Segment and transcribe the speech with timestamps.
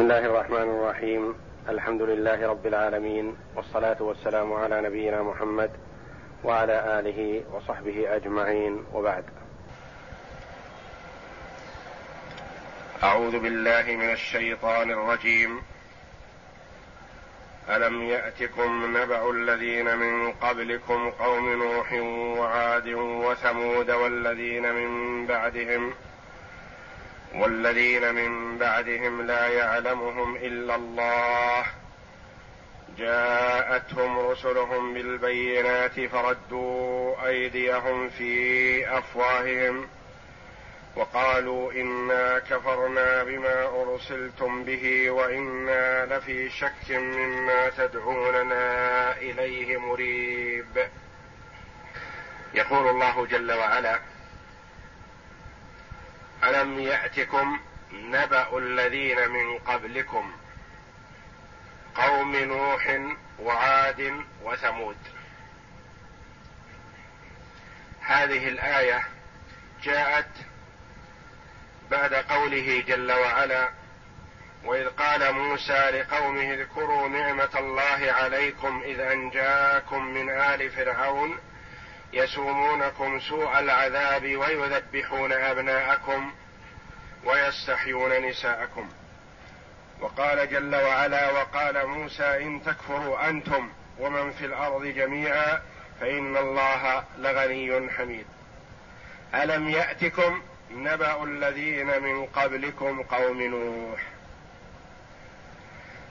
[0.00, 1.34] بسم الله الرحمن الرحيم
[1.68, 5.70] الحمد لله رب العالمين والصلاه والسلام على نبينا محمد
[6.44, 9.24] وعلى اله وصحبه اجمعين وبعد
[13.02, 15.62] اعوذ بالله من الشيطان الرجيم
[17.68, 21.92] الم ياتكم نبا الذين من قبلكم قوم نوح
[22.40, 25.92] وعاد وثمود والذين من بعدهم
[27.34, 31.64] والذين من بعدهم لا يعلمهم إلا الله.
[32.98, 39.88] جاءتهم رسلهم بالبينات فردوا أيديهم في أفواههم
[40.96, 50.88] وقالوا إنا كفرنا بما أرسلتم به وإنا لفي شك مما تدعوننا إليه مريب.
[52.54, 53.98] يقول الله جل وعلا
[56.44, 57.60] ألم يأتكم
[57.92, 60.32] نبأ الذين من قبلكم؟
[61.94, 63.00] قوم نوح
[63.38, 64.96] وعاد وثمود.
[68.00, 69.04] هذه الآية
[69.82, 70.30] جاءت
[71.90, 73.68] بعد قوله جل وعلا
[74.64, 81.38] وإذ قال موسى لقومه اذكروا نعمة الله عليكم إذ أنجاكم من آل فرعون.
[82.12, 86.32] يسومونكم سوء العذاب ويذبحون أبناءكم
[87.24, 88.88] ويستحيون نساءكم.
[90.00, 95.62] وقال جل وعلا وقال موسى إن تكفروا أنتم ومن في الأرض جميعا
[96.00, 98.26] فإن الله لغني حميد.
[99.34, 104.00] ألم يأتكم نبأ الذين من قبلكم قوم نوح؟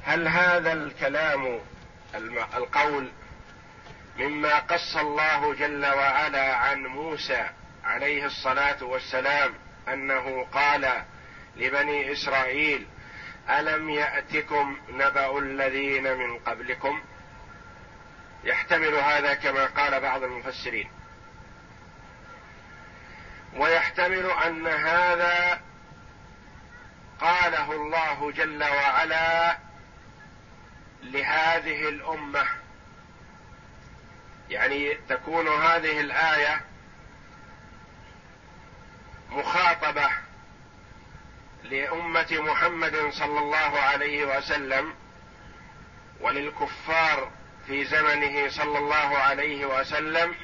[0.03, 1.59] هل هذا الكلام
[2.55, 3.09] القول
[4.19, 7.49] مما قص الله جل وعلا عن موسى
[7.83, 9.53] عليه الصلاة والسلام
[9.87, 11.03] أنه قال
[11.55, 12.87] لبني إسرائيل
[13.49, 17.01] ألم يأتكم نبأ الذين من قبلكم؟
[18.43, 20.91] يحتمل هذا كما قال بعض المفسرين.
[23.55, 25.61] ويحتمل أن هذا
[27.21, 29.57] قاله الله جل وعلا
[31.03, 32.58] لهذه الأمة.
[34.49, 36.61] يعني تكون هذه الآية
[39.29, 40.09] مخاطبة
[41.63, 44.93] لأمة محمد صلى الله عليه وسلم
[46.21, 47.31] وللكفار
[47.67, 50.35] في زمنه صلى الله عليه وسلم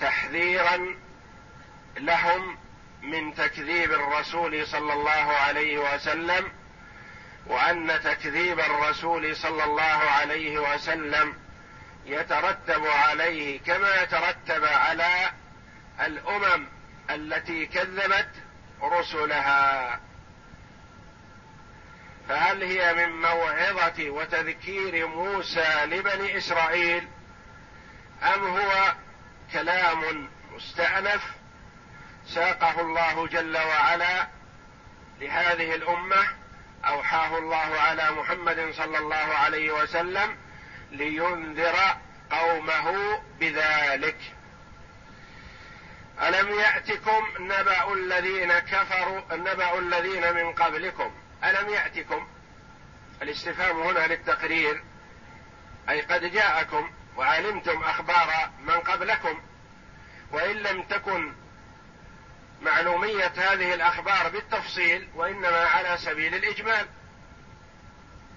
[0.00, 0.96] تحذيرا
[1.96, 2.58] لهم
[3.02, 6.52] من تكذيب الرسول صلى الله عليه وسلم
[7.46, 11.34] وأن تكذيب الرسول صلى الله عليه وسلم
[12.06, 15.30] يترتب عليه كما ترتب على
[16.00, 16.66] الأمم
[17.10, 18.30] التي كذبت
[18.82, 20.00] رسلها.
[22.28, 27.08] فهل هي من موعظة وتذكير موسى لبني إسرائيل؟
[28.22, 28.94] أم هو
[29.52, 31.22] كلام مستأنف
[32.26, 34.26] ساقه الله جل وعلا
[35.20, 36.26] لهذه الأمة
[36.84, 40.36] أوحاه الله على محمد صلى الله عليه وسلم
[40.90, 41.76] لينذر
[42.30, 44.16] قومه بذلك.
[46.22, 51.14] ألم يأتكم نبأ الذين كفروا نبأ الذين من قبلكم؟
[51.44, 52.26] ألم يأتكم؟
[53.22, 54.82] الاستفهام هنا للتقرير
[55.88, 59.42] أي قد جاءكم وعلمتم أخبار من قبلكم
[60.32, 61.32] وإن لم تكن
[62.62, 66.86] معلومية هذه الأخبار بالتفصيل وإنما على سبيل الإجمال.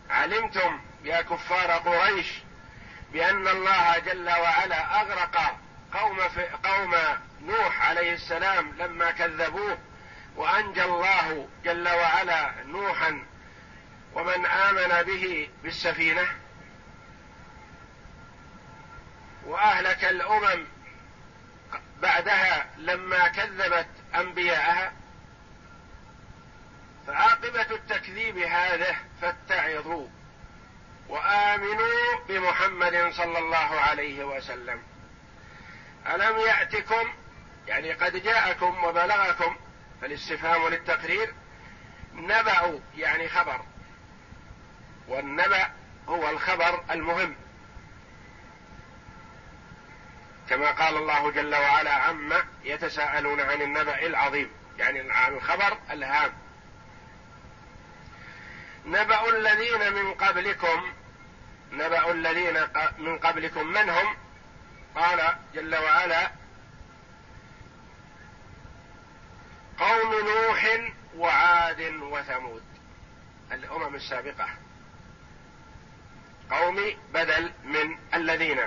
[0.10, 2.28] علمتم يا كفار قريش
[3.14, 5.60] بأن الله جل وعلا أغرق
[5.94, 6.20] قوم
[6.64, 6.96] قوم
[7.42, 9.78] نوح عليه السلام لما كذبوه
[10.36, 13.26] وأنجى الله جل وعلا نوحا
[14.14, 16.28] ومن آمن به بالسفينة.
[19.46, 20.66] وأهلك الأمم
[22.02, 24.94] بعدها لما كذبت أنبياءها.
[27.08, 30.08] فعاقبة التكذيب هذه فاتعظوا.
[31.10, 34.84] وآمنوا بمحمد صلى الله عليه وسلم.
[36.08, 37.14] ألم يأتكم؟
[37.68, 39.56] يعني قد جاءكم وبلغكم
[40.02, 41.34] فالاستفهام للتقرير
[42.14, 43.62] نبأ يعني خبر.
[45.08, 45.70] والنبأ
[46.08, 47.36] هو الخبر المهم.
[50.50, 56.34] كما قال الله جل وعلا عما يتساءلون عن النبأ العظيم يعني عن الخبر الهام.
[58.86, 60.94] نبأ الذين من قبلكم
[61.72, 62.68] نبأ الذين
[62.98, 64.16] من قبلكم من هم
[64.96, 66.32] قال جل وعلا
[69.80, 70.68] قوم نوح
[71.16, 72.64] وعاد وثمود
[73.52, 74.48] الأمم الأمم السابقة
[76.52, 78.60] قوم بدل من الذين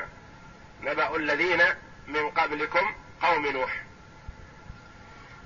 [0.82, 1.62] نبأ الذين
[2.06, 3.82] من قبلكم قوم نوح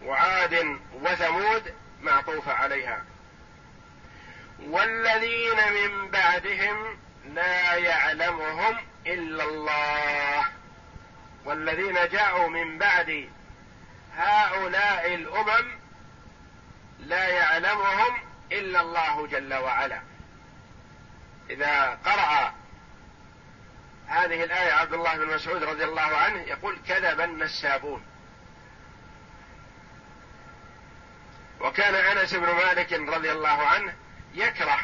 [0.03, 3.05] وعاد وثمود معطوف عليها
[4.61, 6.99] والذين من بعدهم
[7.35, 8.77] لا يعلمهم
[9.07, 10.45] إلا الله.
[11.45, 13.29] والذين جاءوا من بعد
[14.17, 15.79] هؤلاء الأمم
[16.99, 18.17] لا يعلمهم
[18.53, 20.01] إلا الله جل وعلا.
[21.51, 22.55] إذا قرأ
[24.07, 28.05] هذه الآية عبد الله بن مسعود رضي الله عنه يقول كذب النسابون.
[31.61, 33.95] وكان أنس بن مالك رضي الله عنه
[34.35, 34.81] يكره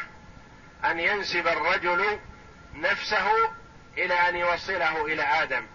[0.85, 2.19] أن ينسب الرجل
[2.73, 3.27] نفسه
[3.97, 5.65] إلى أن يوصله إلى آدم.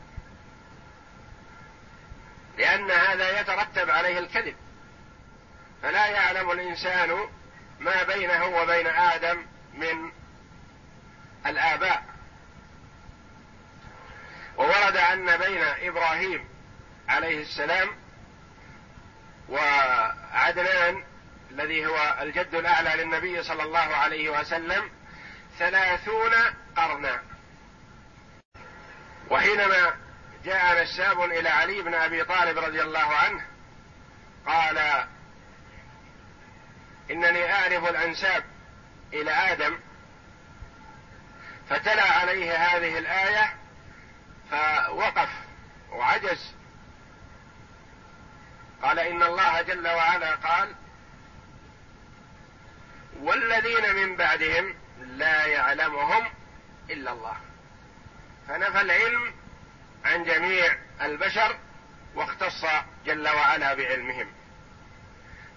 [2.58, 4.56] لأن هذا يترتب عليه الكذب.
[5.82, 7.28] فلا يعلم الإنسان
[7.80, 10.12] ما بينه وبين آدم من
[11.46, 12.04] الآباء.
[14.56, 16.48] وورد أن بين إبراهيم
[17.08, 17.88] عليه السلام
[19.48, 21.04] وعدنان
[21.50, 24.90] الذي هو الجد الأعلى للنبي صلى الله عليه وسلم
[25.58, 26.32] ثلاثون
[26.78, 27.22] قرنا
[29.30, 29.96] وحينما
[30.44, 33.44] جاء نساب إلى علي بن أبي طالب رضي الله عنه
[34.46, 34.78] قال
[37.10, 38.44] إنني أعرف الأنساب
[39.12, 39.78] إلى آدم
[41.68, 43.54] فتلا عليه هذه الآية
[44.50, 45.28] فوقف
[45.90, 46.54] وعجز.
[48.82, 50.74] قال إن الله جل وعلا قال
[53.20, 56.37] والذين من بعدهم لا يعلمهم
[56.90, 57.36] إلا الله.
[58.48, 59.34] فنفى العلم
[60.04, 61.58] عن جميع البشر
[62.14, 62.64] واختص
[63.06, 64.28] جل وعلا بعلمهم.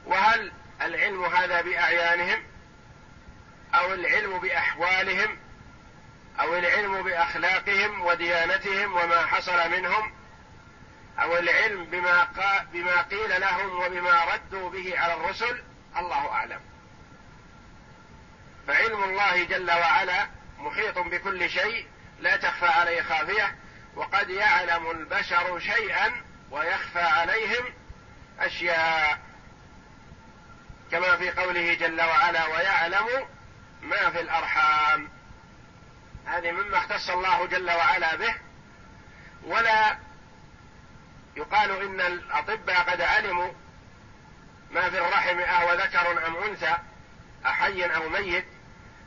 [0.06, 0.52] وهل
[0.82, 2.44] العلم هذا بأعيانهم
[3.74, 5.38] أو العلم بأحوالهم
[6.40, 10.14] أو العلم بأخلاقهم وديانتهم وما حصل منهم
[11.20, 12.28] أو العلم بما
[12.74, 15.64] بما قيل لهم وبما ردوا به على الرسل؟
[15.98, 16.60] الله أعلم.
[18.68, 20.28] فعلم الله جل وعلا
[20.62, 21.88] محيط بكل شيء
[22.20, 23.56] لا تخفى عليه خافية
[23.96, 26.12] وقد يعلم البشر شيئا
[26.52, 27.66] ويخفى عليهم
[28.40, 29.20] أشياء.
[30.92, 33.28] كما في قوله جل وعلا ويعلم
[33.82, 35.10] ما في الأرحام.
[36.26, 38.36] هذه مما اختص الله جل وعلا به.
[39.44, 39.98] ولا
[41.36, 43.52] يقال إن الأطباء قد علموا
[44.72, 46.78] ما في الرحم اهو ذكر أم أنثى
[47.46, 48.46] احي أو ميت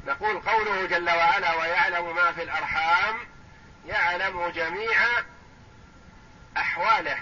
[0.07, 3.17] نقول قوله جل وعلا ويعلم ما في الأرحام
[3.87, 4.99] يعلم جميع
[6.57, 7.19] أحواله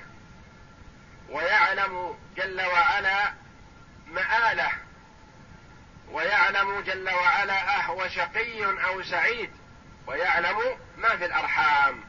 [1.29, 3.33] ويعلم جل وعلا
[4.07, 4.71] مآله
[6.09, 9.51] ويعلم جل وعلا أهو شقي أو سعيد
[10.07, 10.59] ويعلم
[10.97, 12.05] ما في الأرحام.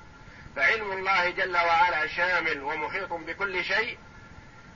[0.56, 3.98] فعلم الله جل وعلا شامل ومحيط بكل شيء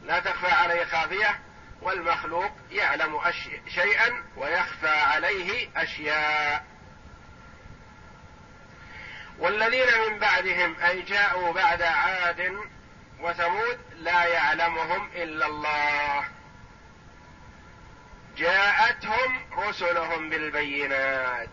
[0.03, 1.39] لا تخفى عليه خافية.
[1.81, 3.19] والمخلوق يعلم
[3.67, 6.65] شيئا ويخفى عليه أشياء.
[9.39, 12.57] والذين من بعدهم أي جاءوا بعد عاد
[13.19, 16.27] وثمود لا يعلمهم إلا الله.
[18.37, 21.49] جاءتهم رسلهم بالبينات.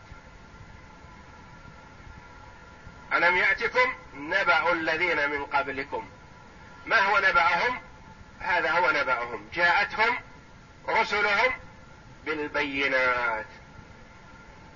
[3.13, 6.09] ألم يأتكم نبأ الذين من قبلكم؟
[6.87, 7.81] ما هو نبأهم؟
[8.45, 9.49] هذا هو نبأهم.
[9.55, 10.19] جاءتهم
[10.89, 11.53] رسلهم
[12.25, 13.47] بالبينات.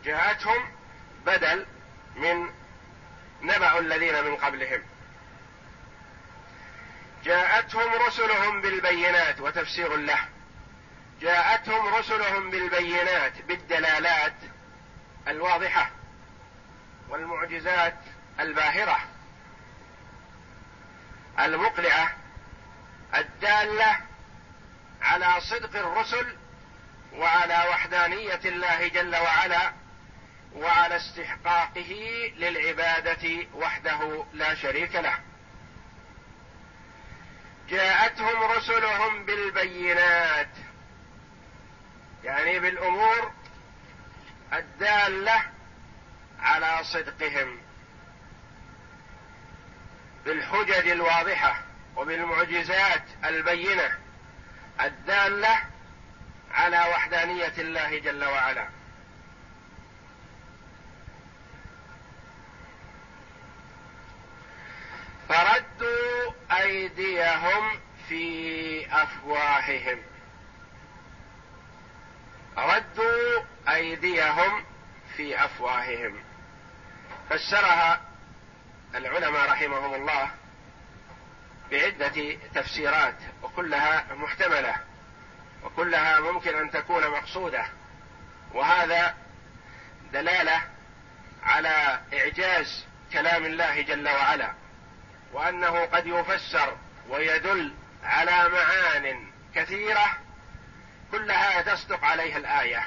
[0.05, 0.71] جاءتهم
[1.27, 1.67] بدل
[2.17, 2.51] من
[3.43, 4.83] نبأ الذين من قبلهم.
[7.25, 10.19] جاءتهم رسلهم بالبينات وتفسير له.
[11.21, 14.35] جاءتهم رسلهم بالبينات بالدلالات
[15.29, 15.91] الواضحة
[17.09, 17.97] والمعجزات
[18.41, 18.99] الباهرة
[21.39, 22.13] المقلعة
[23.15, 23.97] الدالة
[25.03, 26.37] على صدق الرسل
[27.13, 29.73] وعلى وحدانية الله جل وعلا
[30.55, 31.93] وعلى استحقاقه
[32.37, 35.19] للعبادة وحده لا شريك له.
[37.69, 40.51] جاءتهم رسلهم بالبينات
[42.25, 43.33] يعني بالأمور
[44.53, 45.43] الدالة
[46.41, 47.59] على صدقهم
[50.25, 51.68] بالحجج الواضحة.
[51.99, 53.99] وبالمعجزات البينة
[54.81, 55.59] الدالة
[56.51, 58.69] على وحدانية الله جل وعلا.
[65.29, 69.99] فردوا أيديهم في أفواههم.
[72.59, 74.65] ردوا أيديهم
[75.17, 76.19] في أفواههم.
[77.31, 78.01] فسرها
[78.95, 80.31] العلماء رحمهم الله
[81.71, 84.77] بعدة تفسيرات وكلها محتملة
[85.65, 87.67] وكلها ممكن أن تكون مقصودة
[88.55, 89.15] وهذا
[90.13, 90.63] دلالة
[91.43, 94.53] على إعجاز كلام الله جل وعلا
[95.33, 96.77] وأنه قد يفسر
[97.09, 100.17] ويدل على معان كثيرة
[101.13, 102.87] كلها تصدق عليها الآية.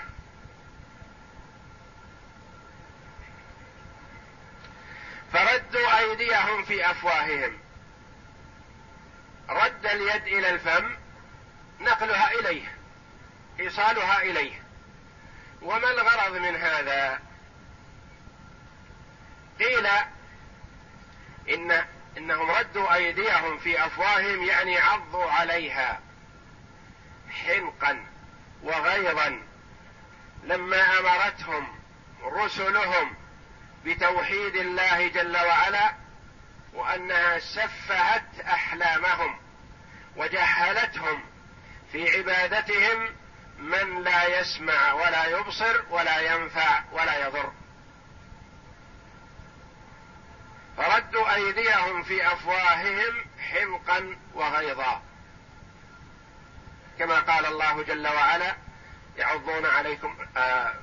[5.33, 7.60] فردوا أيديهم في أفواههم.
[9.51, 10.95] رد اليد إلى الفم
[11.79, 12.77] نقلها إليه
[13.59, 14.61] إيصالها إليه.
[15.61, 17.19] وما الغرض من هذا؟
[19.59, 19.87] قيل
[21.49, 21.85] ان
[22.17, 25.99] إنهم ردوا أيديهم في أفواههم يعني عضوا عليها
[27.29, 28.05] حنقا
[28.63, 29.41] وغيظا.
[30.43, 31.79] لما أمرتهم
[32.23, 33.15] رسلهم
[33.85, 36.00] بتوحيد الله جل وعلا
[36.73, 39.39] وأنها سفهت أحلامهم
[40.15, 41.23] وجهلتهم
[41.91, 43.09] في عبادتهم
[43.57, 47.51] من لا يسمع ولا يبصر ولا ينفع ولا يضر.
[50.77, 55.01] فردوا أيديهم في أفواههم حمقا وغيظا.
[56.99, 58.55] كما قال الله جل وعلا
[59.17, 60.73] يعضون عليكم آه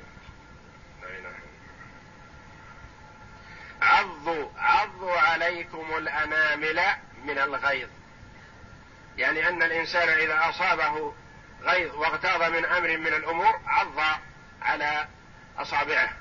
[3.82, 6.82] عضوا عضوا عليكم الأنامل
[7.24, 7.88] من الغيظ.
[9.16, 11.14] يعني أن الإنسان إذا أصابه
[11.62, 14.00] غيظ واغتاظ من أمر من الأمور عض
[14.62, 15.08] على
[15.58, 16.12] أصابعه.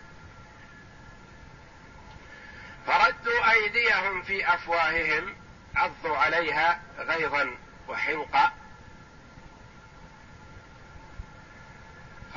[2.87, 5.35] فردوا أيديهم في أفواههم
[5.75, 8.51] عضوا عليها غيظا وحمقا.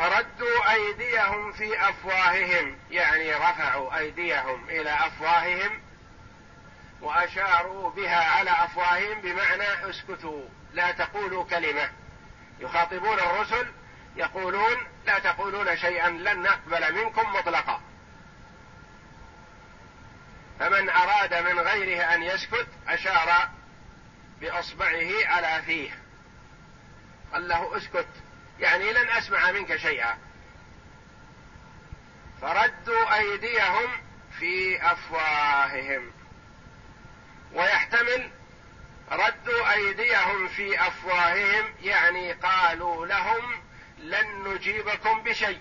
[0.00, 5.80] فردوا أيديهم في أفواههم يعني رفعوا أيديهم إلى أفواههم
[7.00, 11.90] وأشاروا بها على أفواههم بمعنى اسكتوا لا تقولوا كلمة.
[12.60, 13.66] يخاطبون الرسل
[14.16, 17.80] يقولون لا تقولون شيئا لن نقبل منكم مطلقا.
[20.58, 23.48] فمن أراد من غيره أن يسكت أشار
[24.40, 25.90] بإصبعه على فيه.
[27.32, 28.08] قال له اسكت.
[28.60, 30.18] يعني لن أسمع منك شيئا.
[32.40, 33.90] فردوا أيديهم
[34.38, 36.10] في أفواههم.
[37.52, 38.30] ويحتمل
[39.12, 43.62] ردوا أيديهم في أفواههم يعني قالوا لهم
[43.98, 45.60] لن نجيبكم بشيء.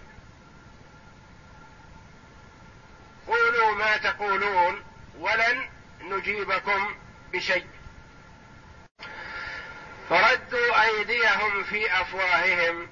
[3.28, 4.84] قولوا ما تقولون
[5.20, 5.70] ولن
[6.02, 6.96] نجيبكم
[7.34, 7.68] بشيء.
[10.10, 12.88] فردوا أيديهم في أفواههم.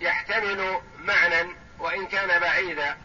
[0.00, 2.96] يحتمل معنى وإن كان بعيدا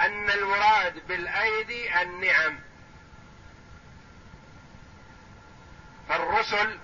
[0.00, 2.58] أن المراد بالأيدي النعم.
[6.08, 6.78] فالرسل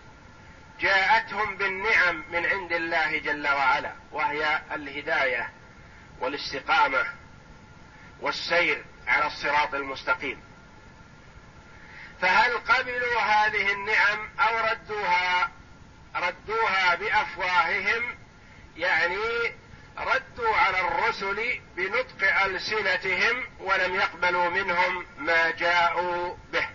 [0.81, 5.51] جاءتهم بالنعم من عند الله جل وعلا وهي الهداية
[6.21, 7.07] والاستقامة
[8.21, 10.43] والسير على الصراط المستقيم.
[12.21, 15.62] فهل قبلوا هذه النعم أو ردوها؟
[16.17, 18.17] ردوها بأفواههم
[18.77, 19.55] يعني
[19.99, 26.69] ردوا على الرسل بنطق ألسنتهم ولم يقبلوا منهم ما جاءوا به.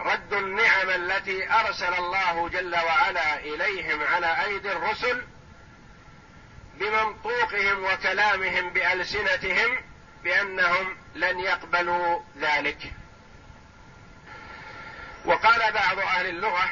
[0.00, 5.26] رد النعم التي أرسل الله جل وعلا إليهم على أيدي الرسل
[6.74, 9.82] بمنطوقهم وكلامهم بألسنتهم
[10.24, 12.92] بأنهم لن يقبلوا ذلك.
[15.24, 16.70] وقال بعض أهل اللغة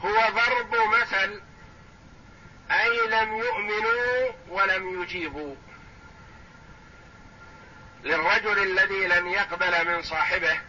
[0.00, 1.40] هو ضرب مثل
[2.70, 5.54] أي لم يؤمنوا ولم يجيبوا.
[8.04, 10.60] للرجل الذي لن يقبل من صاحبه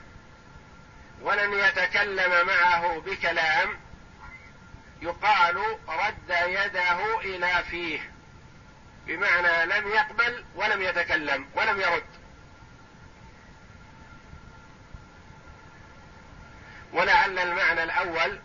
[1.22, 3.80] ولن يتكلم معه بكلام
[5.02, 8.12] يقال رد يده إلى فيه
[9.08, 12.27] بمعنى لم يقبل ولم يتكلم ولم يرد.
[16.98, 18.40] ولعل المعنى الأول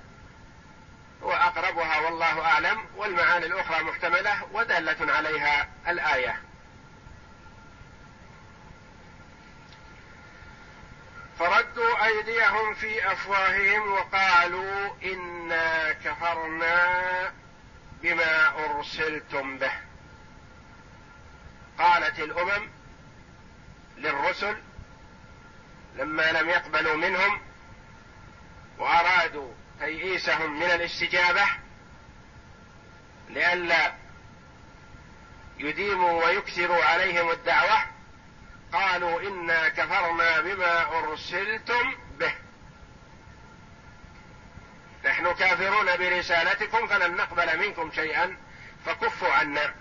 [1.22, 6.40] هو اقربها والله أعلم والمعاني الأخرى محتملة ودالة عليها الآية.
[11.38, 17.32] فردوا أيديهم في أفواههم وقالوا إنا كفرنا
[18.02, 19.72] بما أرسلتم به.
[21.78, 22.70] قالت الأمم
[23.96, 24.56] للرسل
[25.96, 27.51] لما لم يقبلوا منهم
[28.78, 31.46] وأرادوا تيئيسهم من الاستجابة
[33.28, 33.92] لئلا
[35.58, 37.84] يديموا ويكثروا عليهم الدعوة.
[38.72, 42.34] قالوا إنا كفرنا بما أرسلتم به.
[45.04, 48.36] نحن كافرون برسالتكم فلن نقبل منكم شيئا.
[48.86, 49.74] فكفوا عنا.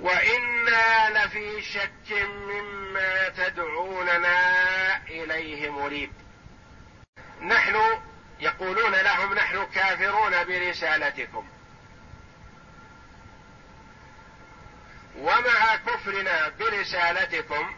[0.00, 6.12] وإنا لفي شك مما تدعوننا إليه مريب.
[7.42, 7.76] نحن
[8.40, 11.48] يقولون لهم نحن كافرون برسالتكم.
[15.18, 17.74] ومع كفرنا برسالتكم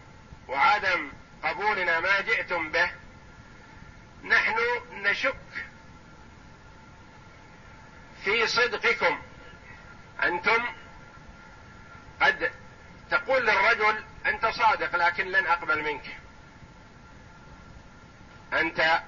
[0.49, 2.91] وعدم قبولنا ما جئتم به
[4.25, 4.57] نحن
[4.93, 5.37] نشك
[8.25, 9.23] في صدقكم.
[10.23, 10.65] أنتم
[12.21, 12.51] قد
[13.11, 16.17] تقول للرجل أنت صادق لكن لن أقبل منك.
[18.53, 19.03] أنت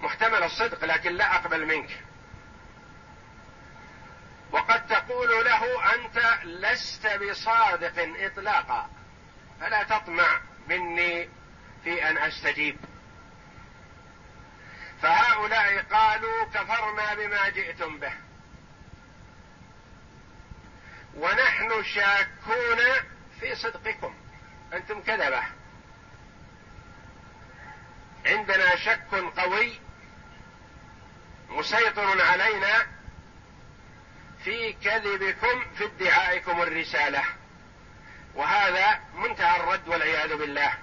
[0.00, 2.04] محتمل الصدق لكن لا أقبل منك.
[4.52, 8.90] وقد تقول له أنت لست بصادق إطلاقا.
[9.60, 11.28] فلا تطمع مني
[11.84, 12.76] في أن أستجيب.
[15.02, 18.27] فهؤلاء قالوا كفرنا بما جئتم به.
[21.18, 22.78] ونحن شاكون
[23.40, 24.14] في صدقكم.
[24.72, 25.42] أنتم كذبة.
[28.26, 29.80] عندنا شك قوي
[31.48, 32.86] مسيطر علينا
[34.44, 37.24] في كذبكم في ادعائكم الرسالة.
[38.34, 40.74] وهذا منتهى الرد والعياذ بالله.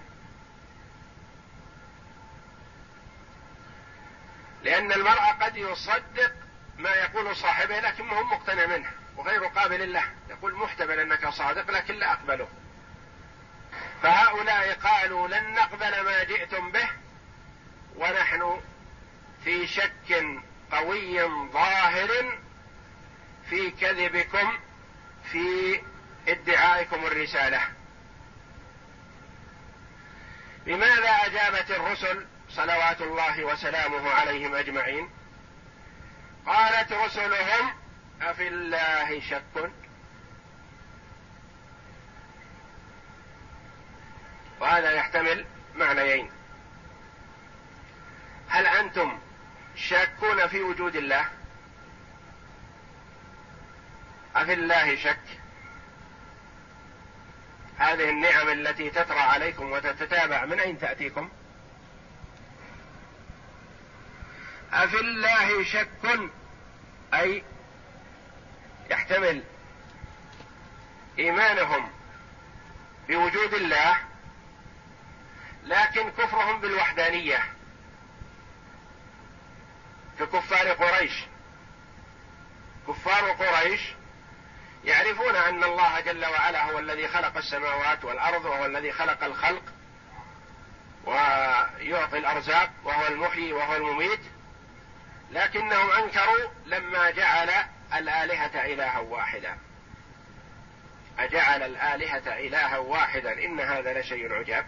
[4.64, 6.34] لأن المرء قد يصدق
[6.78, 9.05] ما يقول صاحبه لكن هو مقتنع منه.
[9.18, 10.04] وغير قابل له.
[10.30, 12.48] يقول محتمل أنك صادق لكن لا أقبله.
[14.04, 16.90] فهؤلاء قالوا لن نقبل ما جئتم به
[17.96, 18.62] ونحن
[19.44, 20.26] في شك
[20.72, 22.40] قوي ظاهر
[23.50, 24.58] في كذبكم
[25.32, 25.82] في
[26.28, 27.62] ادعائكم الرسالة.
[30.66, 35.10] بماذا أجابت الرسل صلوات الله وسلامه عليهم أجمعين؟
[36.46, 37.85] قالت رسلهم
[38.22, 39.72] أفي الله شك.
[44.60, 46.32] وهذا يحتمل معنيين.
[48.50, 49.20] هل أنتم
[49.76, 51.26] شاكون في وجود الله؟
[54.36, 55.20] أفي الله شك.
[57.78, 61.30] هذه النعم التي تترى عليكم وتتتابع من أين تأتيكم؟
[64.74, 66.30] أفي الله شك.
[67.14, 67.44] أي
[68.90, 69.44] يحتمل
[71.20, 71.92] إيمانهم
[73.08, 73.98] بوجود الله
[75.64, 77.44] لكن كفرهم بالوحدانية.
[80.20, 81.24] ككفار قريش.
[82.88, 83.82] كفار قريش
[84.84, 89.64] يعرفون أن الله جل وعلا هو الذي خلق السماوات والأرض وهو الذي خلق الخلق
[91.06, 94.22] ويعطي الأرزاق وهو المحيي وهو المميت.
[95.32, 97.52] لكنهم أنكروا لما جعل
[97.94, 99.58] الآلهة إلها واحدا.
[101.20, 103.46] أجعل الآلهة إلها واحدا.
[103.46, 104.66] إن هذا لشيء عجاب.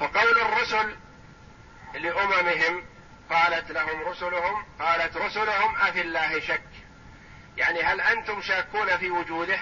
[0.00, 0.96] فقول الرسل
[1.94, 2.84] لأممهم
[3.30, 6.62] قالت لهم رسلهم قالت رسلهم أفي الله شك؟
[7.56, 9.58] يعني هل أنتم شاكون في وجوده؟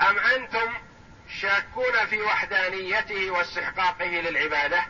[0.00, 0.74] أم أنتم
[1.40, 4.82] شاكون في وحدانيته واستحقاقه للعبادة؟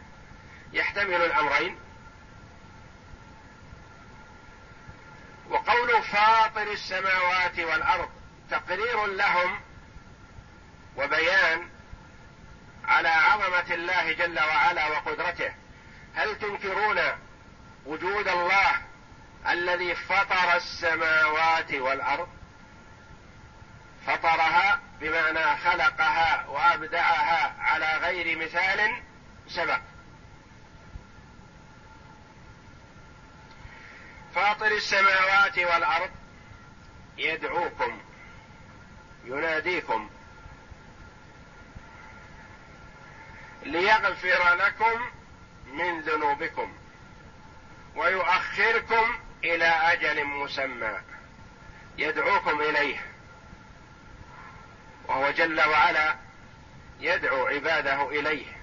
[0.73, 1.79] يحتمل الأمرين.
[5.49, 8.11] وقول فاطر السماوات والأرض
[8.51, 9.61] تقرير لهم
[10.97, 11.69] وبيان
[12.85, 15.55] على عظمة الله جل وعلا وقدرته.
[16.15, 16.99] هل تنكرون
[17.87, 18.71] وجود الله
[19.49, 22.29] الذي فطر السماوات والأرض؟
[24.07, 29.03] فطرها بمعنى خلقها وأبدعها على غير مثال
[29.49, 29.81] سبق.
[34.39, 36.11] فاطر السماوات والأرض
[37.19, 37.99] يدعوكم
[39.25, 40.11] يناديكم
[43.63, 45.01] ليغفر لكم
[45.73, 46.73] من ذنوبكم
[47.97, 51.01] ويؤخركم إلى أجل مسمى
[51.99, 53.07] يدعوكم إليه
[55.09, 56.17] وهو جل وعلا
[57.01, 58.58] يدعو عباده إليه.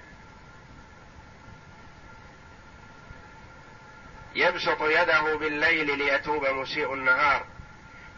[4.36, 7.46] يبسط يده بالليل ليتوب مسيء النهار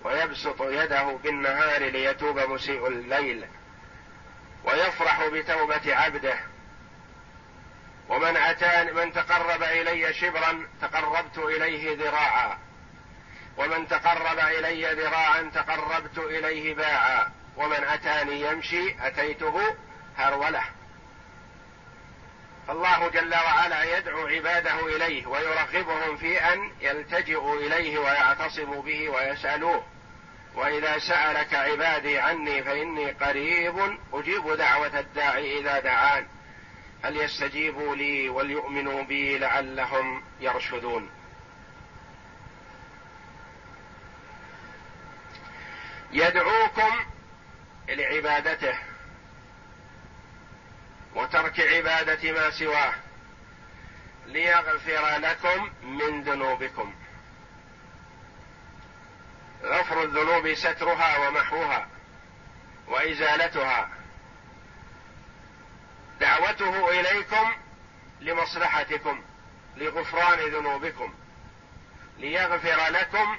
[0.04, 3.46] ويبسط يده بالنهار ليتوب مسيء الليل
[4.64, 6.38] ويفرح بتوبة عبده.
[8.08, 12.58] ومن أتاني من تقرب إلي شبرا تقربت إليه ذراعا.
[13.56, 17.32] ومن تقرب إلي ذراعا تقربت إليه باعا.
[17.56, 19.76] ومن أتاني يمشي أتيته
[20.16, 20.62] هرولة.
[22.68, 29.86] فالله جل وعلا يدعو عباده إليه ويرغبهم في أن يلتجئوا إليه ويعتصموا به ويسألوه.
[30.54, 36.26] وإذا سألك عبادي عني فإني قريب أجيب دعوة الداعي إذا دعان.
[37.02, 41.10] فليستجيبوا لي وليؤمنوا بي لعلهم يرشدون.
[46.12, 47.04] يدعوكم
[47.88, 48.87] لعبادته.
[51.14, 52.94] وترك عبادة ما سواه
[54.26, 56.94] ليغفر لكم من ذنوبكم.
[59.62, 61.88] غفر الذنوب سترها ومحوها
[62.86, 63.88] وإزالتها.
[66.20, 67.52] دعوته إليكم
[68.20, 69.22] لمصلحتكم
[69.76, 71.14] لغفران ذنوبكم
[72.18, 73.38] ليغفر لكم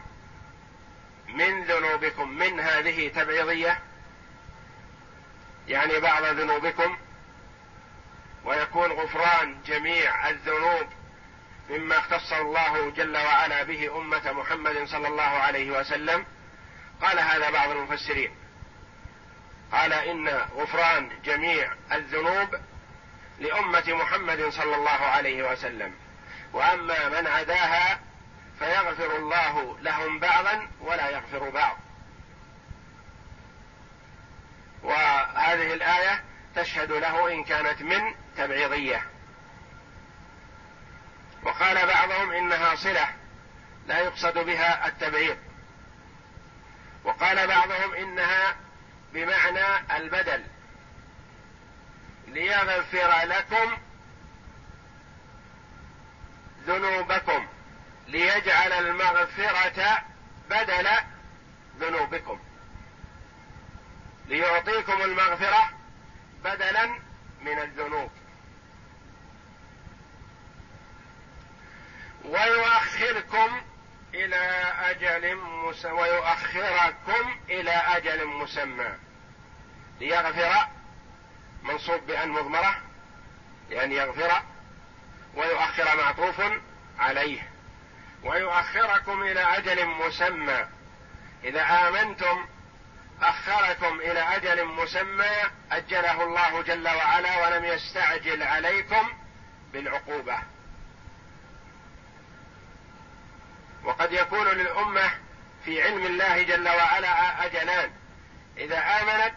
[1.28, 3.80] من ذنوبكم من هذه تبعيضية.
[5.68, 6.98] يعني بعض ذنوبكم
[8.46, 10.88] ويكون غفران جميع الذنوب
[11.70, 16.26] مما اختص الله جل وعلا به أمة محمد صلى الله عليه وسلم.
[17.02, 18.36] قال هذا بعض المفسرين.
[19.72, 22.56] قال إن غفران جميع الذنوب
[23.40, 25.94] لأمة محمد صلى الله عليه وسلم.
[26.54, 28.00] وأما من عداها
[28.60, 31.78] فيغفر الله لهم بعضا ولا يغفر بعض.
[34.84, 36.24] وهذه الآية
[36.60, 39.06] تشهد له إن كانت من تبعيضية.
[41.44, 43.10] وقال بعضهم إنها صلة
[43.88, 45.38] لا يقصد بها التبعيض.
[47.04, 48.56] وقال بعضهم إنها
[49.14, 50.44] بمعنى البدل.
[52.28, 53.78] ليغفر لكم
[56.68, 57.48] ذنوبكم.
[58.08, 60.04] ليجعل المغفرة
[60.50, 60.88] بدل
[61.80, 62.40] ذنوبكم.
[64.28, 65.79] ليعطيكم المغفرة
[66.44, 66.86] بدلا
[67.42, 68.12] من الذنوب.
[72.26, 73.62] ويؤخركم
[74.14, 78.90] إلى أجل مسمى ويؤخركم إلى أجل مسمى.
[80.00, 80.68] ليغفر
[81.64, 82.82] منصوب بأن مضمرة
[83.70, 84.42] لأن يغفر
[85.36, 86.42] ويؤخر معطوف
[87.00, 87.50] عليه.
[88.24, 90.68] ويؤخركم إلى أجل مسمى.
[91.44, 92.46] إذا آمنتم
[93.22, 95.32] أخركم إلى أجل مسمى
[95.72, 99.10] أجله الله جل وعلا ولم يستعجل عليكم
[99.74, 100.40] بالعقوبة.
[103.84, 105.12] وقد يكون للأمة
[105.66, 107.92] في علم الله جل وعلا أجلان.
[108.58, 109.34] إذا آمنت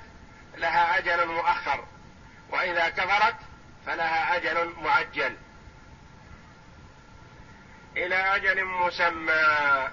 [0.57, 1.85] لها أجل مؤخر
[2.51, 3.37] وإذا كفرت
[3.87, 5.37] فلها أجل معجل.
[7.97, 9.89] إلى أجل مسمى.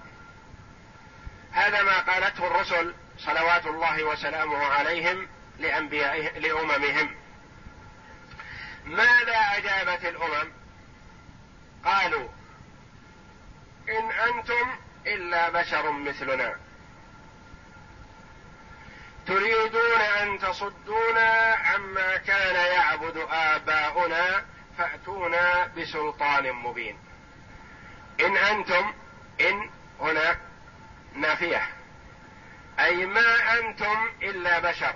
[1.52, 5.28] هذا ما قالته الرسل صلوات الله وسلامه عليهم
[5.60, 7.16] لأنبيائهم لأممهم.
[8.86, 10.52] ماذا أجابت الأمم؟
[11.86, 12.28] قالوا
[13.90, 14.76] إن أنتم
[15.08, 16.56] إلا بشر مثلنا.
[19.28, 24.46] تريدون أن تصدونا عما كان يعبد آباؤنا
[24.78, 27.00] فأتونا بسلطان مبين.
[28.20, 28.94] إن أنتم
[29.42, 30.38] إن هنا
[31.16, 31.79] نافية.
[32.80, 34.96] أي ما أنتم إلا بشر.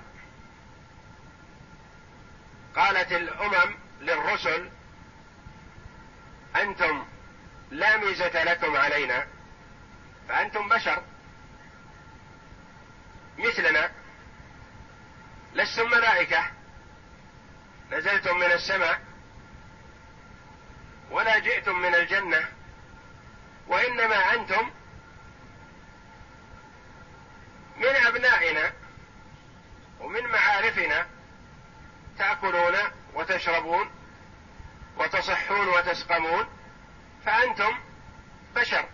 [2.75, 4.69] قالت الأمم للرسل
[6.55, 7.05] أنتم
[7.71, 9.27] لا ميزة لكم علينا
[10.27, 11.03] فأنتم بشر.
[13.37, 13.91] مثلنا
[15.53, 16.43] لستم ملائكة
[17.91, 19.01] نزلتم من السماء
[21.11, 22.47] ولا جئتم من الجنة
[23.67, 24.71] وإنما أنتم
[27.77, 28.73] من أبنائنا
[29.99, 31.07] ومن معارفنا
[32.17, 32.75] تأكلون
[33.13, 33.91] وتشربون
[34.97, 36.47] وتصحون وتسقمون
[37.25, 37.79] فأنتم
[38.55, 38.85] بشر.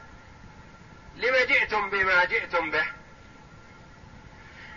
[1.15, 2.85] لما جئتم بما جئتم به.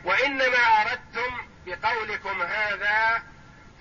[0.04, 3.22] وإنما أردتم بقولكم هذا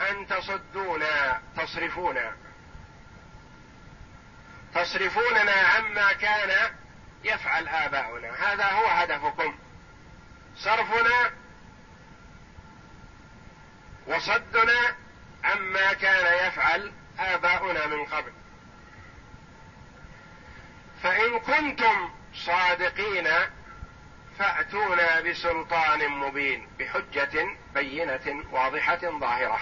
[0.10, 2.36] أن تصدونا تصرفونا.
[4.76, 6.72] تصرفوننا عما كان
[7.24, 8.30] يفعل آباؤنا.
[8.30, 9.60] هذا هو هدفكم.
[10.64, 11.32] صرفنا
[14.08, 14.96] وصدنا
[15.44, 18.32] عما كان يفعل آباؤنا من قبل.
[21.04, 23.28] فإن كنتم صادقين
[24.40, 29.60] فأتونا بسلطان مبين بحجة بينة واضحة ظاهرة.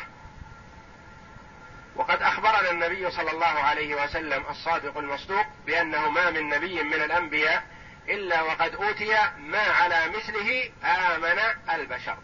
[1.95, 7.78] وقد أخبرنا النبي صلى الله عليه وسلم الصادق المصدوق بأنه ما من نبي من الأنبياء
[8.09, 11.39] إلا وقد أوتي ما على مثله آمن
[11.75, 12.17] البشر.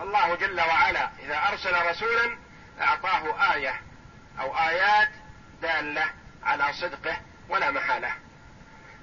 [0.00, 2.38] الله جل وعلا إذا أرسل رسولا
[2.80, 3.80] أعطاه آية
[4.40, 5.08] أو آيات
[5.62, 6.10] دالة
[6.42, 8.12] على صدقه ولا محالة.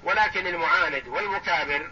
[0.02, 1.90] ولكن المعاند والمكابر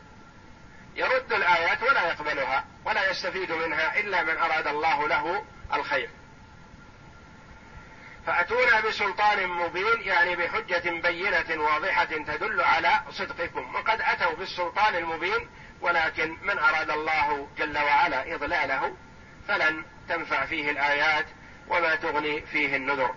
[0.96, 6.10] يرد الآيات ولا يقبلها ولا يستفيد منها إلا من أراد الله له الخير.
[8.26, 13.74] فأتونا بسلطان مبين يعني بحجة بينة واضحة تدل على صدقكم.
[13.74, 15.48] وقد أتوا بالسلطان المبين
[15.80, 18.96] ولكن من أراد الله جل وعلا إضلاله
[19.48, 21.26] فلن تنفع فيه الآيات
[21.68, 23.14] وما تغني فيه النذر.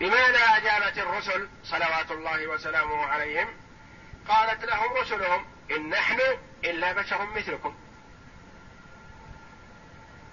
[0.00, 3.48] بماذا أجابت الرسل صلوات الله وسلامه عليهم
[4.28, 6.20] قالت لهم رسلهم إن نحن
[6.64, 7.74] إلا بشر مثلكم.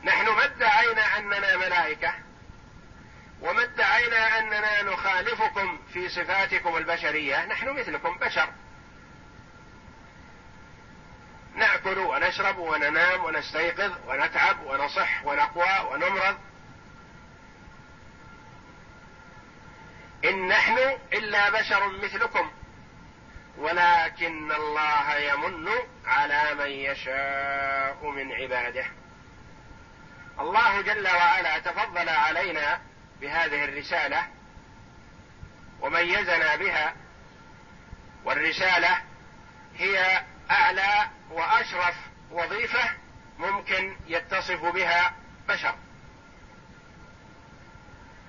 [0.04, 2.14] نحن ما ادعينا أننا ملائكة
[3.42, 8.50] وما ادعينا أننا نخالفكم في صفاتكم البشرية نحن مثلكم بشر.
[11.56, 16.38] نأكل ونشرب وننام ونستيقظ ونتعب ونصح ونقوى ونمرض.
[20.26, 20.78] إن نحن
[21.14, 22.52] إلا بشر مثلكم
[23.58, 25.70] ولكن الله يمن
[26.06, 29.01] على من يشاء من عباده.
[30.40, 32.82] الله جل وعلا تفضل علينا
[33.22, 34.28] بهذه الرسالة
[35.82, 36.96] وميزنا بها
[38.24, 38.98] والرسالة
[39.78, 41.96] هي أعلى وأشرف
[42.32, 42.90] وظيفة
[43.40, 45.14] ممكن يتصف بها
[45.48, 45.76] بشر.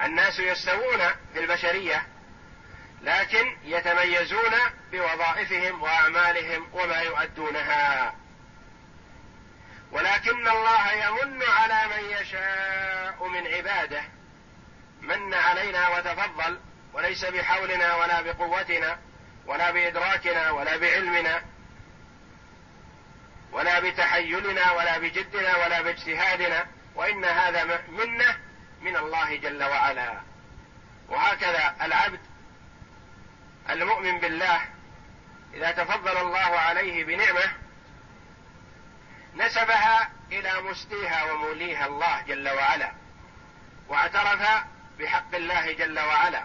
[0.02, 0.98] الناس يستوون
[1.32, 2.06] في البشرية
[3.02, 4.54] لكن يتميزون
[4.92, 8.14] بوظائفهم وأعمالهم وما يؤدونها.
[9.92, 14.02] ولكن الله يمن على من يشاء من عباده.
[15.02, 16.60] من علينا وتفضل
[16.92, 18.98] وليس بحولنا ولا بقوتنا
[19.46, 21.42] ولا بإدراكنا ولا بعلمنا
[23.52, 28.36] ولا بتحيلنا ولا بجدنا ولا باجتهادنا وإن هذا منة
[28.80, 30.20] من الله جل وعلا.
[31.08, 32.20] وهكذا العبد
[33.70, 34.60] المؤمن بالله
[35.54, 37.52] إذا تفضل الله عليه بنعمة
[39.34, 42.92] نسبها إلى مسديها وموليها الله جل وعلا
[43.88, 44.64] واعترف
[44.98, 46.44] بحق الله جل وعلا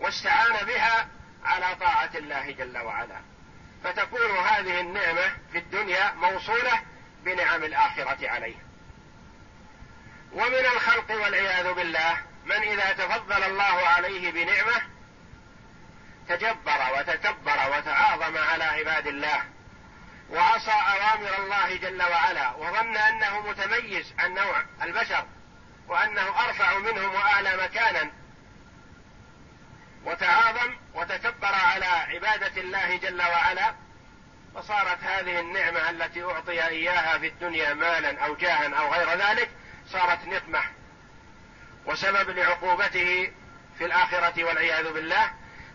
[0.00, 1.08] واستعان بها
[1.44, 3.20] على طاعة الله جل وعلا.
[3.84, 6.82] فتكون هذه النعمة في الدنيا موصولة
[7.24, 8.56] بنعم الآخرة عليه.
[10.32, 14.82] ومن الخلق والعياذ بالله من إذا تفضل الله عليه بنعمة
[16.28, 19.44] تجبر وتكبر وتعاظم على عباد الله
[20.30, 25.26] وعصى أوامر الله جل وعلا وظن أنه متميز عن نوع البشر
[25.88, 28.10] وأنه أرفع منهم وأعلى مكانا.
[30.04, 33.74] وتعاظم وتكبر على عبادة الله جل وعلا
[34.54, 39.50] فصارت هذه النعمة التي أعطي إياها في الدنيا مالا أو جاها أو غير ذلك
[39.88, 40.62] صارت نقمة.
[41.86, 43.32] وسبب لعقوبته
[43.78, 45.32] في الآخرة والعياذ بالله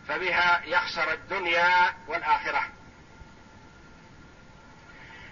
[0.08, 2.75] فبها يخسر الدنيا والآخرة.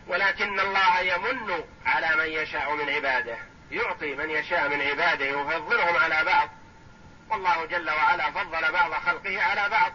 [0.07, 3.37] ولكن الله يمن على من يشاء من عباده
[3.71, 6.49] يعطي من يشاء من عباده ويفضلهم على بعض.
[7.29, 9.93] والله جل وعلا فضل بعض خلقه على بعض.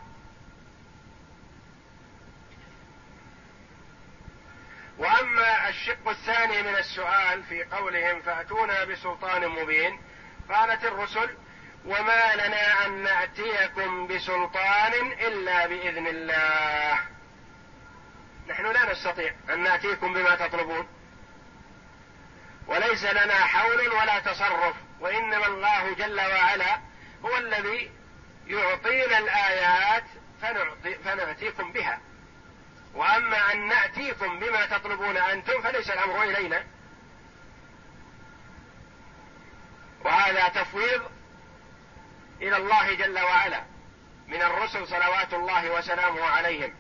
[4.98, 10.00] وأما الشق الثاني من السؤال في قولهم فأتونا بسلطان مبين.
[10.50, 11.36] قالت الرسل
[11.84, 17.17] وما لنا أن نأتيكم بسلطان إلا بإذن الله.
[18.48, 20.88] نحن لا نستطيع أن نأتيكم بما تطلبون.
[22.66, 26.78] وليس لنا حول ولا تصرف وإنما الله جل وعلا
[27.24, 27.90] هو الذي
[28.46, 30.04] يعطينا الآيات
[30.42, 32.00] فنعطي فنأتيكم بها.
[32.94, 36.64] وأما أن نأتيكم بما تطلبون أنتم فليس الأمر إلينا.
[40.04, 41.11] وهذا تفويض
[42.42, 43.62] إلى الله جل وعلا.
[44.28, 46.74] من الرسل صلوات الله وسلامه عليهم.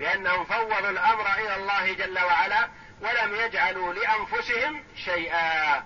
[0.00, 2.68] بأنهم فوضوا الأمر إلى الله جل وعلا
[3.00, 5.84] ولم يجعلوا لأنفسهم شيئا.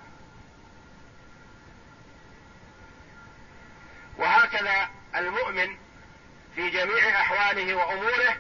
[4.19, 5.77] وهكذا المؤمن
[6.55, 8.37] في جميع أحواله وأموره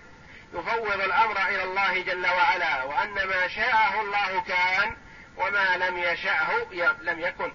[0.52, 4.96] يفوض الأمر إلى الله جل وعلا وأن ما شاءه الله كان
[5.36, 6.66] وما لم يشأه
[7.00, 7.52] لم يكن.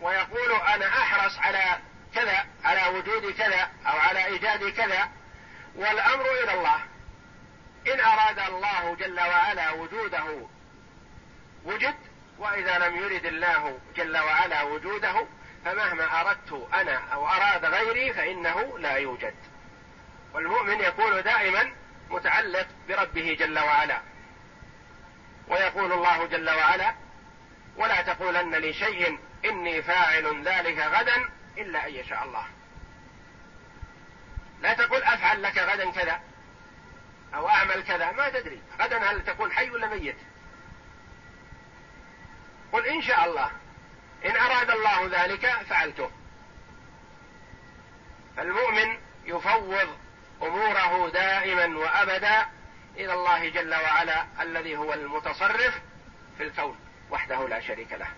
[0.00, 1.78] ويقول أنا أحرص على
[2.14, 5.08] كذا على وجود كذا أو على إيجاد كذا
[5.76, 6.91] والأمر إلى الله.
[7.86, 10.48] إن أراد الله جل وعلا وجوده
[11.64, 11.94] وجد
[12.38, 15.26] وإذا لم يرد الله جل وعلا وجوده
[15.64, 19.34] فمهما أردت أنا أو أراد غيري فإنه لا يوجد.
[20.34, 21.72] والمؤمن يكون دائما
[22.10, 24.00] متعلق بربه جل وعلا.
[25.48, 26.94] ويقول الله جل وعلا
[27.76, 32.46] ولا تقولن لشيء إني فاعل ذلك غدا إلا أن يشاء الله.
[34.60, 36.20] لا تقول أفعل لك غدا كذا.
[37.34, 38.62] أو أعمل كذا ما تدري.
[38.80, 40.16] غدا هل تكون حي ولا ميت.
[42.72, 43.50] قل إن شاء الله.
[44.24, 46.10] إن أراد الله ذلك فعلته.
[48.36, 49.98] فالمؤمن يفوض
[50.42, 52.46] أموره دائما وابدا
[52.96, 55.80] إلى الله جل وعلا الذي هو المتصرف
[56.38, 56.78] في الكون
[57.10, 58.08] وحده لا شريك له.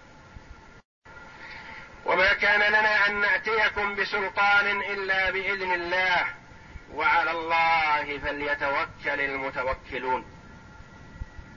[2.05, 6.44] وما كان لنا أن نأتيكم بسلطان إلا بإذن الله.
[6.93, 10.25] وعلى الله فليتوكل المتوكلون.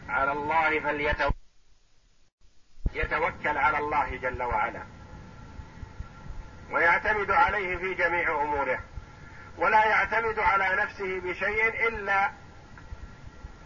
[0.10, 1.38] على الله فليتوكل
[2.94, 4.84] يتوكل على الله جل وعلا.
[6.72, 8.80] ويعتمد عليه في جميع أموره.
[9.58, 12.32] ولا يعتمد على نفسه بشيء إلا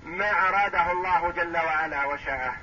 [0.04, 2.56] ما أراده الله جل وعلا وشاءه.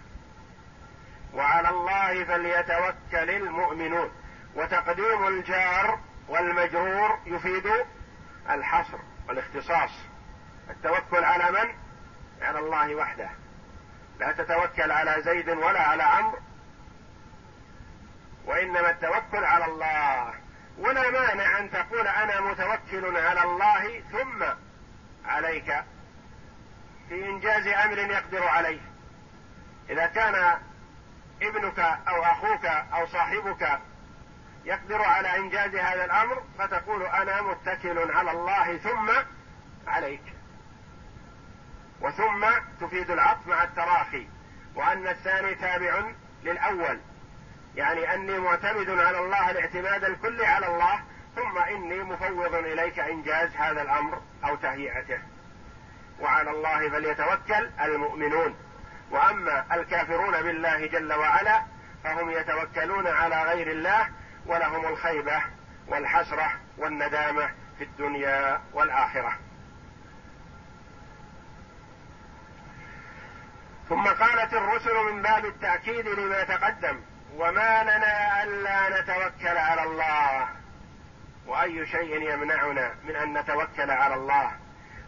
[1.35, 4.13] وعلى الله فليتوكل المؤمنون.
[4.55, 7.67] وتقديم الجار والمجرور يفيد
[8.51, 9.91] الحصر والاختصاص.
[10.71, 11.75] التوكل على من؟
[12.43, 13.31] على الله وحده.
[14.19, 16.39] لا تتوكل على زيد ولا على عمرو.
[18.45, 20.35] وإنما التوكل على الله.
[20.79, 24.45] ولا مانع أن تقول أنا متوكل على الله ثم
[25.27, 25.85] عليك
[27.09, 28.81] في إنجاز أمر يقدر عليه.
[29.91, 30.59] إذا كان
[31.43, 33.81] ابنك أو أخوك أو صاحبك
[34.69, 39.11] يقدر على إنجاز هذا الأمر فتقول أنا متكل على الله ثم
[39.87, 40.23] عليك.
[42.01, 42.47] وثم
[42.81, 44.29] تفيد العطف مع التراخي
[44.75, 46.03] وأن الثاني تابع
[46.43, 47.01] للأول.
[47.77, 51.01] يعني أني معتمد على الله الاعتماد الكلي على الله
[51.37, 55.19] ثم إني مفوض إليك إنجاز هذا الأمر أو تهيئته.
[56.21, 58.57] وعلى الله فليتوكل المؤمنون.
[59.11, 61.63] وأما الكافرون بالله جل وعلا
[62.05, 64.09] فهم يتوكلون على غير الله
[64.49, 65.43] ولهم الخيبة
[65.87, 69.39] والحسرة والندامة في الدنيا والآخرة.
[73.89, 77.01] ثم قالت الرسل من باب التأكيد لما تقدم
[77.37, 80.49] وما لنا ألا نتوكل على الله.
[81.47, 84.53] وأي شيء يمنعنا من أن نتوكل على الله؟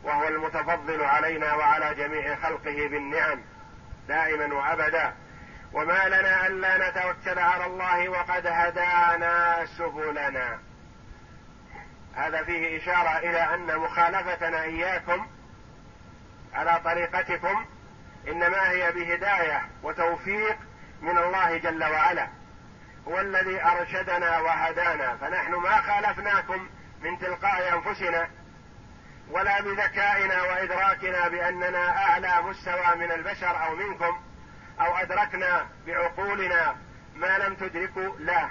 [0.02, 3.40] وهو المتفضل علينا وعلى جميع خلقه بالنعم
[4.08, 5.14] دائما وأبدا.
[5.72, 10.58] وما لنا ألا نتوكل على الله وقد هدانا سبلنا.
[12.14, 15.26] هذا فيه إشارة إلى أن مخالفتنا إياكم
[16.54, 17.66] على طريقتكم
[18.28, 20.56] إنما هي بهداية وتوفيق
[21.02, 22.28] من الله جل وعلا.
[23.08, 26.68] هو الذي أرشدنا وهدانا فنحن ما خالفناكم
[27.02, 28.28] من تلقاء أنفسنا
[29.30, 34.29] ولا بذكائنا وإدراكنا بأننا أعلى مستوى من البشر أو منكم.
[34.80, 36.76] أو أدركنا بعقولنا
[37.14, 38.48] ما لم تدركوا لا.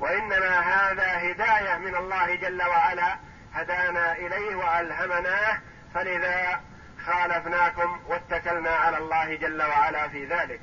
[0.00, 3.16] وإنما هذا هداية من الله جل وعلا
[3.54, 5.58] هدانا إليه وألهمناه
[5.94, 6.60] فلذا
[7.06, 10.60] خالفناكم واتكلنا على الله جل وعلا في ذلك.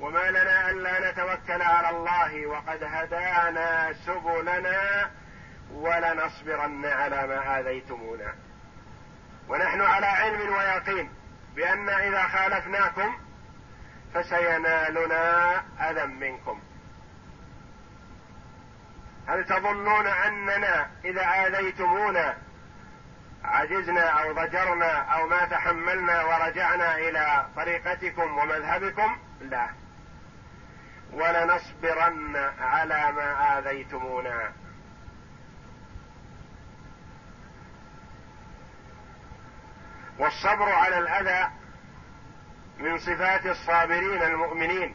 [0.00, 5.10] وما لنا ألا نتوكل على الله وقد هدانا سبلنا
[5.72, 8.34] ولنصبرن على ما آذيتمونا.
[9.48, 11.10] ونحن على علم ويقين
[11.56, 13.14] بأن إذا خالفناكم
[14.14, 16.60] فسينالنا أذى منكم.
[19.28, 22.36] هل تظنون أننا إذا آذيتمونا
[23.44, 29.68] عجزنا أو ضجرنا أو ما تحملنا ورجعنا إلى طريقتكم ومذهبكم؟ لا.
[31.12, 34.52] ولنصبرن على ما آذيتمونا.
[40.18, 41.50] والصبر على الأذى
[42.82, 44.94] من صفات الصابرين المؤمنين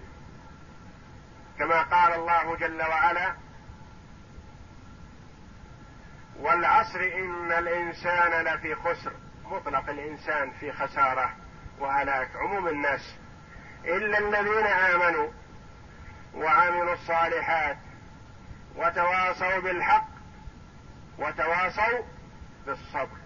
[1.60, 3.34] كما قال الله جل وعلا
[6.40, 9.14] والعصر إن الإنسان لفي خسر.
[9.46, 11.36] مطلق الإنسان في خسارة
[11.80, 13.16] وهلاك عموم الناس.
[13.86, 15.30] إلا الذين آمنوا
[16.36, 17.78] وعملوا الصالحات
[18.76, 20.08] وتواصوا بالحق
[21.20, 22.04] وتواصوا
[22.66, 23.18] بالصبر.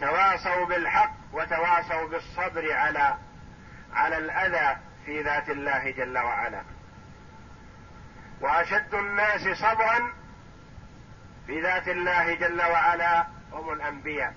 [0.00, 3.18] تواصوا بالحق وتواصوا بالصبر على
[3.92, 6.62] على الأذى في ذات الله جل وعلا.
[8.40, 10.12] وأشد الناس صبرا
[11.46, 14.34] في ذات الله جل وعلا هم الأنبياء.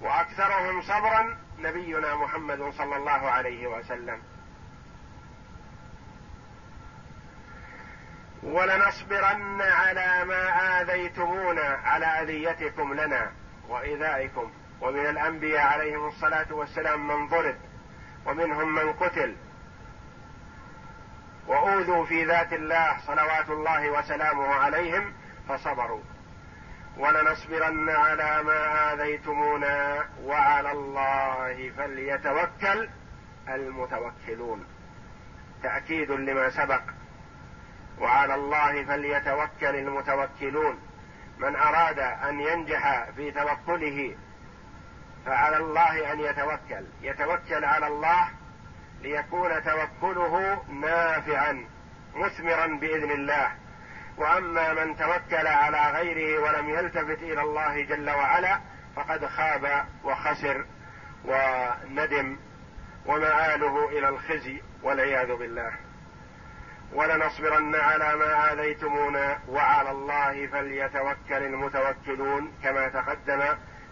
[0.00, 4.22] وأكثرهم صبرا نبينا محمد صلى الله عليه وسلم.
[8.42, 13.32] ولنصبرن على ما آذيتمونا على أذيتكم لنا.
[13.68, 14.50] وإيذائكم
[14.80, 17.56] ومن الأنبياء عليهم الصلاة والسلام من ضرب
[18.26, 19.36] ومنهم من قتل.
[21.46, 25.12] وأوذوا في ذات الله صلوات الله وسلامه عليهم
[25.48, 26.02] فصبروا.
[26.98, 32.88] ولنصبرن على ما آذيتمونا وعلى الله فليتوكل
[33.48, 34.66] المتوكلون.
[35.62, 36.82] تأكيد لما سبق.
[37.98, 40.78] وعلى الله فليتوكل المتوكلون.
[41.38, 44.16] من أراد أن ينجح في توكله
[45.26, 46.84] فعلى الله أن يتوكل.
[47.02, 48.28] يتوكل على الله
[49.00, 51.64] ليكون توكله نافعا
[52.14, 53.52] مثمرا بإذن الله.
[54.16, 58.60] وأما من توكل على غيره ولم يلتفت إلى الله جل وعلا
[58.96, 60.64] فقد خاب وخسر
[61.24, 62.36] وندم
[63.06, 65.72] ومآله إلى الخزي والعياذ بالله.
[66.92, 73.42] ولنصبرن على ما آذيتمونا وعلى الله فليتوكل المتوكلون كما تقدم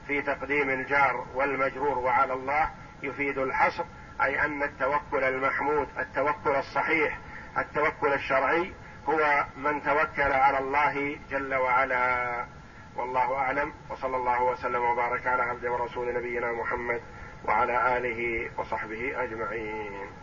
[0.06, 2.70] في تقديم الجار والمجرور وعلى الله
[3.02, 3.84] يفيد الحصر
[4.22, 7.18] أي أن التوكل المحمود التوكل الصحيح
[7.58, 8.72] التوكل الشرعي
[9.08, 12.46] هو من توكل على الله جل وعلا.
[12.96, 17.02] والله أعلم وصلى الله وسلم وبارك على عبد ورسول نبينا محمد
[17.44, 20.21] وعلى آله وصحبه أجمعين.